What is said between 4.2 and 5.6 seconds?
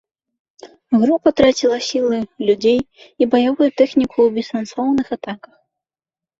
ў бессэнсоўных атаках.